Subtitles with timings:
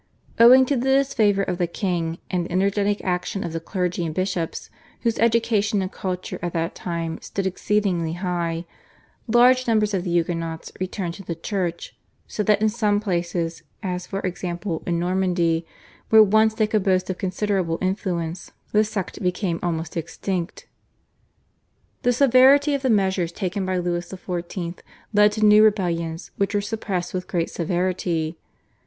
[0.39, 4.15] Owing to the disfavour of the king and the energetic action of the clergy and
[4.15, 8.65] bishops, whose education and culture at that time stood exceedingly high,
[9.27, 11.95] large numbers of the Huguenots returned to the Church
[12.25, 15.67] so that in some places, as for example in Normandy,
[16.09, 20.67] where once they could boast of considerable influence, the sect became almost extinct.
[22.01, 24.79] The severity of the measures taken by Louis XIV.
[25.13, 28.39] led to new rebellions, which were suppressed with great severity.